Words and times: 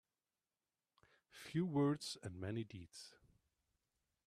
Few 1.29 1.63
words 1.63 2.17
and 2.23 2.39
many 2.39 2.63
deeds. 2.63 3.13